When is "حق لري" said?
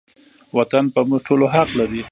1.53-2.01